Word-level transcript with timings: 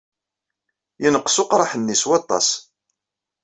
Yenqes 1.01 1.35
uqraḥ-nni 1.43 1.95
s 2.01 2.03
waṭas. 2.09 2.47